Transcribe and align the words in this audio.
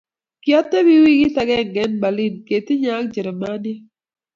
kiotebi 0.43 0.95
wikit 1.03 1.35
agenge 1.41 1.79
eng 1.85 1.95
Berlin 2.01 2.35
ketinye 2.47 2.91
ak 2.99 3.05
Jerumaniek 3.15 3.81